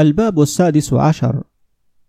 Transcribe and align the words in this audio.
الباب 0.00 0.40
السادس 0.40 0.92
عشر. 0.92 1.42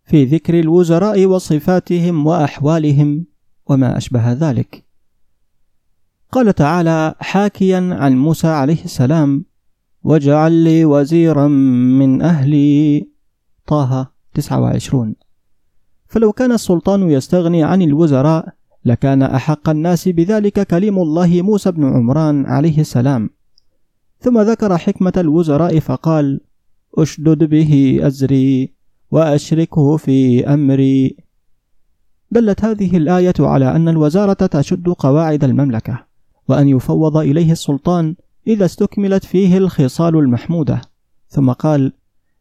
في 0.06 0.26
ذكر 0.26 0.60
الوزراء 0.60 1.26
وصفاتهم 1.26 2.28
وأحوالهم 2.28 3.25
وما 3.66 3.98
أشبه 3.98 4.33
ذلك. 4.33 4.86
قال 6.31 6.54
تعالى 6.54 7.15
حاكيا 7.19 7.77
عن 7.91 8.17
موسى 8.17 8.47
عليه 8.47 8.83
السلام 8.85 9.46
واجعل 10.04 10.51
لي 10.51 10.85
وزيرا 10.85 11.47
من 11.97 12.21
أهلي. 12.21 13.07
طه 13.67 14.12
29 14.33 15.15
فلو 16.08 16.31
كان 16.31 16.52
السلطان 16.52 17.12
يستغني 17.12 17.63
عن 17.63 17.81
الوزراء 17.81 18.53
لكان 18.85 19.23
أحق 19.23 19.70
الناس 19.70 20.08
بذلك 20.08 20.67
كليم 20.67 20.99
الله 20.99 21.41
موسى 21.41 21.71
بن 21.71 21.84
عمران 21.84 22.45
عليه 22.45 22.80
السلام. 22.80 23.30
ثم 24.20 24.41
ذكر 24.41 24.77
حكمة 24.77 25.13
الوزراء 25.17 25.80
فقال 25.80 26.39
أشدد 26.98 27.44
به 27.44 27.99
أزري 28.02 28.73
وأشركه 29.12 29.97
في 29.97 30.47
أمري. 30.47 31.16
دلت 32.31 32.66
هذه 32.66 32.97
الآية 32.97 33.33
على 33.39 33.75
أن 33.75 33.89
الوزارة 33.89 34.33
تشد 34.33 34.89
قواعد 34.89 35.43
المملكة 35.43 36.05
وأن 36.49 36.67
يفوض 36.67 37.17
إليه 37.17 37.52
السلطان 37.52 38.16
إذا 38.47 38.66
استكملت 38.66 39.25
فيه 39.25 39.57
الخصال 39.57 40.16
المحمودة. 40.16 40.81
ثم 41.30 41.52
قال 41.52 41.93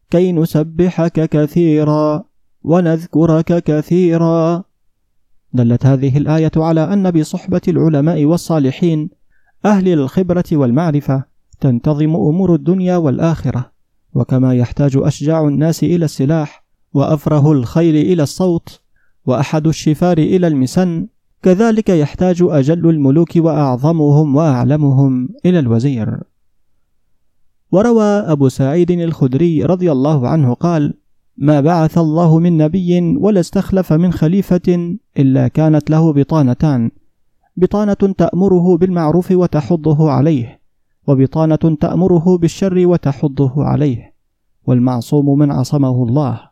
كي 0.09 0.31
نسبحك 0.31 1.29
كثيرا 1.29 2.23
ونذكرك 2.63 3.63
كثيرا. 3.63 4.63
دلت 5.53 5.85
هذه 5.85 6.17
الآية 6.17 6.51
على 6.57 6.93
أن 6.93 7.11
بصحبة 7.11 7.61
العلماء 7.67 8.25
والصالحين 8.25 9.09
أهل 9.65 9.87
الخبرة 9.87 10.43
والمعرفة 10.51 11.23
تنتظم 11.59 12.15
أمور 12.15 12.55
الدنيا 12.55 12.97
والآخرة. 12.97 13.71
وكما 14.13 14.55
يحتاج 14.55 14.91
اشجع 14.97 15.47
الناس 15.47 15.83
إلى 15.83 16.05
السلاح 16.05 16.65
وأفره 16.93 17.51
الخيل 17.51 17.95
إلى 17.95 18.23
الصوت 18.23 18.81
وأحد 19.25 19.67
الشفار 19.67 20.17
إلى 20.17 20.47
المسن. 20.47 21.07
كذلك 21.43 21.89
يحتاج 21.89 22.37
أجل 22.41 22.89
الملوك 22.89 23.35
وأعظمهم 23.35 24.35
وأعلمهم 24.35 25.29
إلى 25.45 25.59
الوزير. 25.59 26.19
وروى 27.71 28.03
أبو 28.03 28.49
سعيد 28.49 28.91
الخدري 28.91 29.65
رضي 29.65 29.91
الله 29.91 30.27
عنه 30.27 30.53
قال 30.53 30.93
ما 31.37 31.61
بعث 31.61 31.97
الله 31.97 32.39
من 32.39 32.57
نبي 32.57 33.17
ولا 33.17 33.39
استخلف 33.39 33.93
من 33.93 34.13
خليفة 34.13 34.97
إلا 35.19 35.47
كانت 35.47 35.89
له 35.89 36.13
بطانتان 36.13 36.91
بطانة 37.57 37.93
تأمره 37.93 38.77
بالمعروف 38.77 39.31
وتحضه 39.31 40.11
عليه 40.11 40.60
وبطانة 41.07 41.77
تأمره 41.81 42.37
بالشر 42.37 42.87
وتحضه 42.87 43.63
عليه 43.63 44.13
والمعصوم 44.63 45.39
من 45.39 45.51
عصمه 45.51 46.03
الله. 46.03 46.51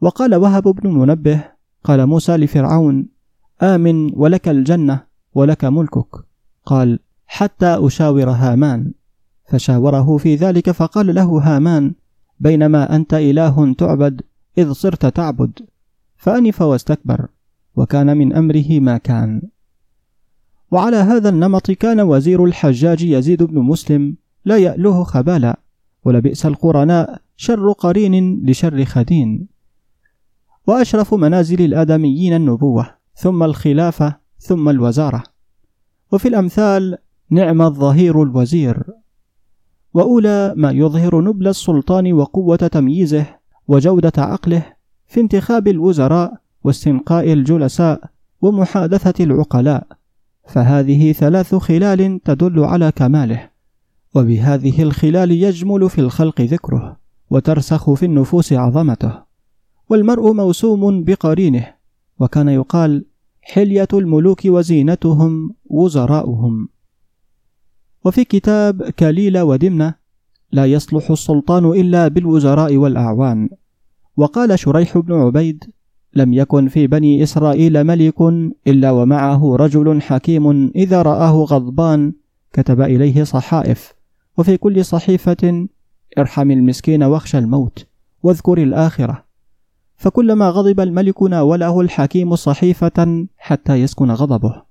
وقال 0.00 0.34
وهب 0.34 0.62
بن 0.62 0.90
منبه 0.90 1.44
قال 1.84 2.06
موسى 2.06 2.36
لفرعون 2.36 3.08
آمن 3.62 4.10
ولك 4.14 4.48
الجنة 4.48 5.00
ولك 5.34 5.64
ملكك. 5.64 6.16
قال 6.66 6.98
حتى 7.26 7.86
أشاور 7.86 8.30
هامان. 8.30 8.92
فشاوره 9.48 10.16
في 10.16 10.34
ذلك 10.34 10.70
فقال 10.70 11.14
له 11.14 11.24
هامان 11.24 11.94
بينما 12.40 12.96
أنت 12.96 13.14
إله 13.14 13.74
تعبد 13.74 14.22
إذ 14.58 14.72
صرت 14.72 15.06
تعبد. 15.06 15.52
فأنف 16.16 16.62
واستكبر 16.62 17.28
وكان 17.76 18.16
من 18.16 18.32
أمره 18.32 18.80
ما 18.80 18.98
كان. 18.98 19.42
وعلى 20.70 20.96
هذا 20.96 21.28
النمط 21.28 21.70
كان 21.70 22.00
وزير 22.00 22.44
الحجاج 22.44 23.02
يزيد 23.02 23.42
بن 23.42 23.58
مسلم 23.58 24.16
لا 24.44 24.56
يأله 24.56 25.04
خبالا 25.04 25.60
ولبئس 26.04 26.46
القرناء 26.46 27.20
شر 27.36 27.72
قرين 27.72 28.46
لشر 28.46 28.84
خدين. 28.84 29.48
وأشرف 30.66 31.14
منازل 31.14 31.64
الآدميين 31.64 32.36
النبوة 32.36 32.90
ثم 33.14 33.42
الخلافة 33.42 34.16
ثم 34.38 34.68
الوزارة. 34.68 35.22
وفي 36.12 36.28
الأمثال 36.28 36.98
نعم 37.30 37.62
الظهير 37.62 38.22
الوزير. 38.22 38.82
وأولى 39.94 40.54
ما 40.56 40.70
يظهر 40.70 41.20
نبل 41.20 41.48
السلطان 41.48 42.12
وقوة 42.12 42.56
تمييزه 42.56 43.26
وجودة 43.68 44.12
عقله 44.18 44.66
في 45.06 45.20
انتخاب 45.20 45.68
الوزراء 45.68 46.34
واستنقاء 46.64 47.32
الجلساء 47.32 48.00
ومحادثة 48.40 49.24
العقلاء. 49.24 49.86
فهذه 50.46 51.12
ثلاث 51.12 51.54
خلال 51.54 52.20
تدل 52.24 52.64
على 52.64 52.92
كماله 52.92 53.50
وبهذه 54.14 54.82
الخلال 54.82 55.32
يجمل 55.32 55.90
في 55.90 56.00
الخلق 56.00 56.40
ذكره 56.40 56.96
وترسخ 57.30 57.92
في 57.92 58.06
النفوس 58.06 58.52
عظمته. 58.52 59.26
والمرء 59.90 60.32
موسوم 60.32 61.04
بقرينه 61.04 61.74
وكان 62.18 62.48
يقال 62.48 63.04
حلية 63.42 63.88
الملوك 63.92 64.40
وزينتهم 64.44 65.54
وزراؤهم. 65.64 66.68
وفي 68.04 68.24
كتاب 68.24 68.82
كليل 68.82 69.38
ودمنة 69.38 69.94
لا 70.52 70.66
يصلح 70.66 71.10
السلطان 71.10 71.64
إلا 71.64 72.08
بالوزراء 72.08 72.76
والأعوان. 72.76 73.48
وقال 74.16 74.58
شريح 74.58 74.98
بن 74.98 75.12
عبيد 75.12 75.64
لم 76.16 76.32
يكن 76.34 76.68
في 76.68 76.86
بني 76.86 77.22
إسرائيل 77.22 77.84
ملك 77.84 78.20
إلا 78.66 78.90
ومعه 78.90 79.56
رجل 79.56 80.02
حكيم 80.02 80.70
إذا 80.76 81.02
رآه 81.02 81.44
غضبان 81.44 82.12
كتب 82.52 82.80
إليه 82.80 83.24
صحائف. 83.24 83.94
وفي 84.38 84.56
كل 84.56 84.84
صحيفة 84.84 85.66
ارحم 86.18 86.50
المسكين 86.50 87.02
واخشى 87.02 87.38
الموت 87.38 87.86
واذكر 88.22 88.62
الآخرة. 88.62 89.24
فكلما 89.96 90.50
غضب 90.50 90.80
الملك 90.80 91.22
ناوله 91.22 91.80
الحكيم 91.80 92.36
صحيفة 92.36 93.26
حتى 93.38 93.74
يسكن 93.74 94.10
غضبه. 94.10 94.62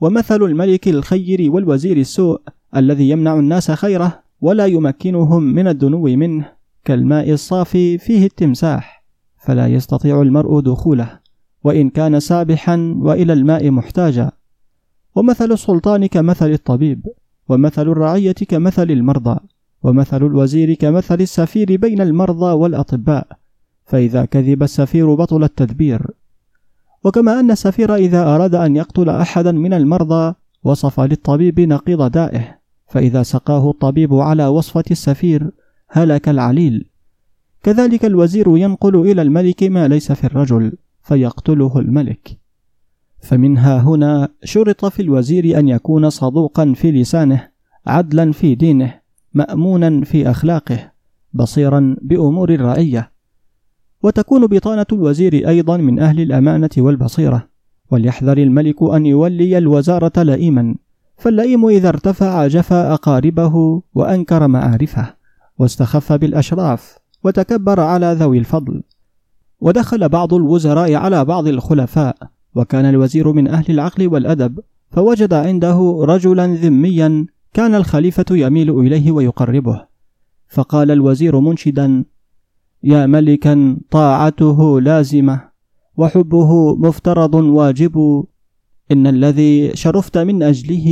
ومثل 0.00 0.42
الملك 0.42 0.88
الخير 0.88 1.50
والوزير 1.52 1.96
السوء 1.96 2.40
الذي 2.76 3.10
يمنع 3.10 3.34
الناس 3.38 3.70
خيره 3.70 4.22
ولا 4.40 4.66
يمكنهم 4.66 5.42
من 5.42 5.68
الدنو 5.68 6.02
منه 6.02 6.52
كالماء 6.84 7.32
الصافي 7.32 7.98
فيه 7.98 8.26
التمساح. 8.26 9.03
فلا 9.44 9.66
يستطيع 9.66 10.22
المرء 10.22 10.60
دخوله 10.60 11.18
وإن 11.64 11.90
كان 11.90 12.20
سابحا 12.20 12.94
وإلى 12.98 13.32
الماء 13.32 13.70
محتاجا. 13.70 14.30
ومثل 15.14 15.52
السلطان 15.52 16.06
كمثل 16.06 16.50
الطبيب 16.50 17.06
ومثل 17.48 17.88
الرعية 17.88 18.32
كمثل 18.32 18.90
المرضى 18.90 19.40
ومثل 19.82 20.16
الوزير 20.26 20.74
كمثل 20.74 21.20
السفير 21.20 21.76
بين 21.76 22.00
المرضى 22.00 22.52
والأطباء 22.52 23.26
فإذا 23.84 24.24
كذب 24.24 24.62
السفير 24.62 25.14
بطل 25.14 25.44
التدبير. 25.44 26.10
وكما 27.04 27.40
أن 27.40 27.50
السفير 27.50 27.94
إذا 27.94 28.22
أراد 28.34 28.54
أن 28.54 28.76
يقتل 28.76 29.08
أحدا 29.08 29.52
من 29.52 29.72
المرضى 29.72 30.34
وصف 30.62 31.00
للطبيب 31.00 31.60
نقيض 31.60 32.10
دائه 32.10 32.58
فإذا 32.86 33.22
سقاه 33.22 33.70
الطبيب 33.70 34.14
على 34.14 34.46
وصفة 34.46 34.84
السفير 34.90 35.50
هلك 35.88 36.28
العليل. 36.28 36.93
كذلك 37.64 38.04
الوزير 38.04 38.56
ينقل 38.56 38.96
إلى 38.96 39.22
الملك 39.22 39.62
ما 39.62 39.88
ليس 39.88 40.12
في 40.12 40.24
الرجل 40.24 40.72
فيقتله 41.02 41.78
الملك. 41.78 42.38
فمنها 43.20 43.80
هنا 43.80 44.28
شرط 44.44 44.84
في 44.84 45.02
الوزير 45.02 45.58
أن 45.58 45.68
يكون 45.68 46.10
صدوقا 46.10 46.72
في 46.76 46.92
لسانه 46.92 47.48
عدلا 47.86 48.32
في 48.32 48.54
دينه 48.54 48.94
مأمونا 49.34 50.04
في 50.04 50.30
أخلاقه 50.30 50.92
بصيرا 51.32 51.96
بأمور 52.02 52.54
الرعية. 52.54 53.10
وتكون 54.02 54.46
بطانة 54.46 54.86
الوزير 54.92 55.48
أيضا 55.48 55.76
من 55.76 55.98
أهل 55.98 56.20
الأمانة 56.20 56.70
والبصيرة. 56.78 57.48
وليحذر 57.90 58.38
الملك 58.38 58.82
أن 58.82 59.06
يولي 59.06 59.58
الوزارة 59.58 60.22
لئيما. 60.22 60.74
فاللئيم 61.16 61.66
إذا 61.66 61.88
ارتفع 61.88 62.46
جفى 62.46 62.74
أقاربه 62.74 63.82
وأنكر 63.94 64.48
معارفه 64.48 65.14
واستخف 65.58 66.12
بالأشراف. 66.12 67.03
وتكبر 67.24 67.80
على 67.80 68.16
ذوي 68.18 68.38
الفضل. 68.38 68.82
ودخل 69.60 70.08
بعض 70.08 70.34
الوزراء 70.34 70.94
على 70.94 71.24
بعض 71.24 71.46
الخلفاء 71.46 72.16
وكان 72.54 72.84
الوزير 72.84 73.32
من 73.32 73.48
أهل 73.48 73.64
العقل 73.68 74.08
والأدب 74.08 74.60
فوجد 74.90 75.34
عنده 75.34 75.98
رجلا 76.00 76.46
ذميا 76.46 77.26
كان 77.54 77.74
الخليفة 77.74 78.24
يميل 78.30 78.70
إليه 78.70 79.12
ويقربه. 79.12 79.86
فقال 80.48 80.90
الوزير 80.90 81.40
منشدا 81.40 82.04
يا 82.82 83.06
ملكا 83.06 83.76
طاعته 83.90 84.80
لازمة 84.80 85.40
وحبه 85.96 86.76
مفترض 86.76 87.34
واجب. 87.34 88.24
إن 88.92 89.06
الذي 89.06 89.76
شرفت 89.76 90.18
من 90.18 90.42
أجله 90.42 90.88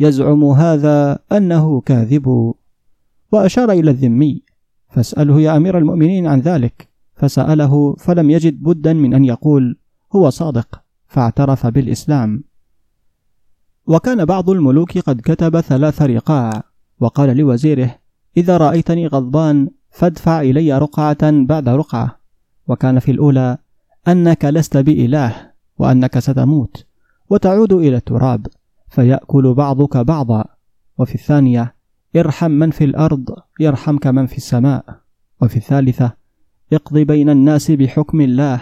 يزعم 0.00 0.44
هذا 0.44 1.18
أنه 1.32 1.80
كاذب. 1.80 2.54
وأشار 3.32 3.70
إلى 3.70 3.90
الذمي 3.90 4.47
فاسأله 4.88 5.40
يا 5.40 5.56
أمير 5.56 5.78
المؤمنين 5.78 6.26
عن 6.26 6.40
ذلك. 6.40 6.88
فسأله 7.14 7.96
فلم 7.98 8.30
يجد 8.30 8.62
بدا 8.62 8.92
من 8.92 9.14
أن 9.14 9.24
يقول 9.24 9.78
هو 10.12 10.30
صادق 10.30 10.82
فاعترف 11.06 11.66
بالإسلام. 11.66 12.44
وكان 13.86 14.24
بعض 14.24 14.50
الملوك 14.50 14.98
قد 14.98 15.20
كتب 15.20 15.60
ثلاث 15.60 16.02
رقاع 16.02 16.62
وقال 17.00 17.36
لوزيره 17.36 17.94
إذا 18.36 18.56
رأيتني 18.56 19.06
غضبان 19.06 19.70
فادفع 19.90 20.40
إلي 20.40 20.78
رقعة 20.78 21.44
بعد 21.44 21.68
رقعة. 21.68 22.18
وكان 22.68 22.98
في 22.98 23.10
الأولى 23.10 23.58
أنك 24.08 24.44
لست 24.44 24.76
بإله 24.76 25.50
وأنك 25.78 26.18
ستموت 26.18 26.84
وتعود 27.30 27.72
إلى 27.72 27.96
التراب 27.96 28.46
فيأكل 28.88 29.54
بعضك 29.54 29.96
بعضا. 29.96 30.44
وفي 30.98 31.14
الثانية 31.14 31.77
ارحم 32.16 32.50
من 32.50 32.70
في 32.70 32.84
الأرض 32.84 33.30
يرحمك 33.60 34.06
من 34.06 34.26
في 34.26 34.36
السماء. 34.36 34.84
وفي 35.42 35.56
الثالثة 35.56 36.12
اقض 36.72 36.98
بين 36.98 37.30
الناس 37.30 37.70
بحكم 37.70 38.20
الله 38.20 38.60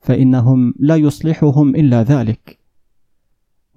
فإنهم 0.00 0.74
لا 0.78 0.96
يصلحهم 0.96 1.76
إلا 1.76 2.02
ذلك. 2.02 2.58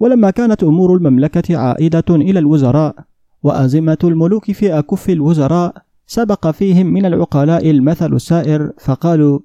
ولما 0.00 0.30
كانت 0.30 0.64
أمور 0.64 0.94
المملكة 0.94 1.56
عائدة 1.56 2.04
إلى 2.10 2.38
الوزراء 2.38 2.94
وأزمة 3.42 3.98
الملوك 4.04 4.50
في 4.52 4.78
أكف 4.78 5.10
الوزراء 5.10 5.82
سبق 6.06 6.50
فيهم 6.50 6.86
من 6.86 7.06
العقلاء 7.06 7.70
المثل 7.70 8.14
السائر 8.14 8.72
فقالوا 8.78 9.40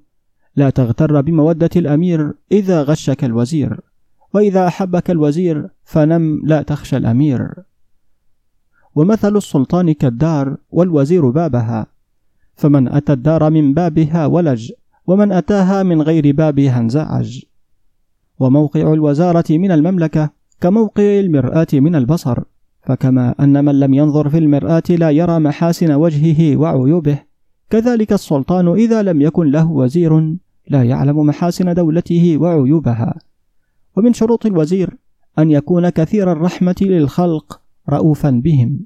لا 0.56 0.70
تغتر 0.70 1.20
بمودة 1.20 1.70
الأمير 1.76 2.32
إذا 2.52 2.82
غشك 2.82 3.24
الوزير 3.24 3.80
وإذا 4.34 4.66
أحبك 4.66 5.10
الوزير 5.10 5.68
فنم 5.84 6.42
لا 6.44 6.62
تخشى 6.62 6.96
الأمير. 6.96 7.54
ومثل 8.94 9.36
السلطان 9.36 9.92
كالدار 9.92 10.56
والوزير 10.70 11.30
بابها. 11.30 11.86
فمن 12.56 12.88
أتى 12.88 13.12
الدار 13.12 13.50
من 13.50 13.74
بابها 13.74 14.26
ولج 14.26 14.72
ومن 15.06 15.32
أتاها 15.32 15.82
من 15.82 16.02
غير 16.02 16.32
بابها 16.32 16.78
انزعج. 16.78 17.42
وموقع 18.38 18.92
الوزارة 18.92 19.44
من 19.50 19.70
المملكة 19.70 20.30
كموقع 20.60 21.02
المرآة 21.02 21.66
من 21.72 21.94
البصر. 21.94 22.42
فكما 22.82 23.34
أن 23.40 23.64
من 23.64 23.80
لم 23.80 23.94
ينظر 23.94 24.28
في 24.28 24.38
المرآة 24.38 24.82
لا 24.90 25.10
يرى 25.10 25.38
محاسن 25.38 25.92
وجهه 25.92 26.56
وعيوبه. 26.56 27.18
كذلك 27.70 28.12
السلطان 28.12 28.68
إذا 28.68 29.02
لم 29.02 29.22
يكن 29.22 29.50
له 29.50 29.70
وزير 29.70 30.36
لا 30.68 30.82
يعلم 30.82 31.18
محاسن 31.18 31.74
دولته 31.74 32.38
وعيوبها. 32.40 33.14
ومن 33.96 34.12
شروط 34.12 34.46
الوزير 34.46 34.96
أن 35.38 35.50
يكون 35.50 35.88
كثير 35.88 36.32
الرحمة 36.32 36.76
للخلق 36.80 37.60
رؤوفا 37.90 38.30
بهم. 38.30 38.80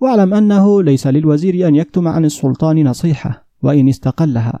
واعلم 0.00 0.34
أنه 0.34 0.82
ليس 0.82 1.06
للوزير 1.06 1.68
أن 1.68 1.74
يكتم 1.74 2.08
عن 2.08 2.24
السلطان 2.24 2.84
نصيحة 2.84 3.46
وإن 3.62 3.88
استقلها. 3.88 4.60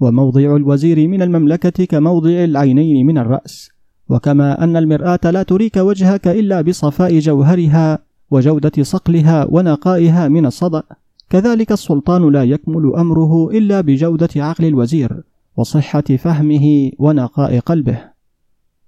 وموضع 0.00 0.56
الوزير 0.56 1.08
من 1.08 1.22
المملكة 1.22 1.84
كموضع 1.84 2.30
العينين 2.30 3.06
من 3.06 3.18
الرأس. 3.18 3.70
وكما 4.08 4.64
أن 4.64 4.76
المرآة 4.76 5.20
لا 5.24 5.42
تريك 5.42 5.76
وجهك 5.76 6.28
إلا 6.28 6.60
بصفاء 6.60 7.18
جوهرها 7.18 7.98
وجودة 8.30 8.82
صقلها 8.82 9.46
ونقائها 9.50 10.28
من 10.28 10.46
الصدأ. 10.46 10.82
كذلك 11.30 11.72
السلطان 11.72 12.32
لا 12.32 12.44
يكمل 12.44 12.92
أمره 12.96 13.50
إلا 13.50 13.80
بجودة 13.80 14.28
عقل 14.36 14.64
الوزير 14.64 15.22
وصحة 15.56 16.00
فهمه 16.00 16.90
ونقاء 16.98 17.58
قلبه. 17.58 17.98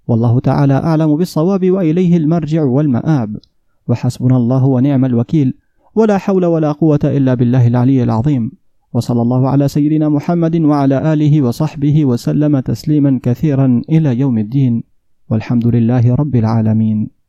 والله 0.07 0.39
تعالى 0.39 0.73
أعلم 0.73 1.15
بالصواب 1.15 1.71
وإليه 1.71 2.17
المرجع 2.17 2.63
والمآب. 2.63 3.37
وحسبنا 3.87 4.37
الله 4.37 4.65
ونعم 4.65 5.05
الوكيل. 5.05 5.53
ولا 5.95 6.17
حول 6.17 6.45
ولا 6.45 6.71
قوة 6.71 6.99
إلا 7.03 7.33
بالله 7.33 7.67
العلي 7.67 8.03
العظيم. 8.03 8.51
وصلى 8.93 9.21
الله 9.21 9.49
على 9.49 9.67
سيدنا 9.67 10.09
محمد 10.09 10.55
وعلى 10.61 11.13
آله 11.13 11.41
وصحبه 11.41 12.05
وسلم 12.05 12.59
تسليما 12.59 13.19
كثيرا 13.23 13.81
إلى 13.89 14.19
يوم 14.19 14.37
الدين. 14.37 14.83
والحمد 15.29 15.67
لله 15.67 16.15
رب 16.15 16.35
العالمين. 16.35 17.22